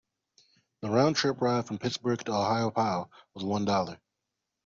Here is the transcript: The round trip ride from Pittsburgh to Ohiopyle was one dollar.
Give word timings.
The 0.81 0.89
round 0.89 1.15
trip 1.15 1.41
ride 1.43 1.67
from 1.67 1.77
Pittsburgh 1.77 2.17
to 2.25 2.31
Ohiopyle 2.31 3.11
was 3.35 3.43
one 3.45 3.65
dollar. 3.65 3.99